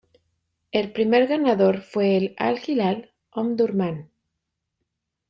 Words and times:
El 0.71 0.91
primer 0.93 1.27
ganador 1.27 1.81
fue 1.83 2.17
el 2.17 2.35
Al-Hilal 2.39 3.11
Omdurmán. 3.29 4.09